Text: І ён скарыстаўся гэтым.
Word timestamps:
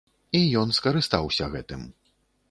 І 0.37 0.39
ён 0.61 0.71
скарыстаўся 0.77 1.45
гэтым. 1.57 1.83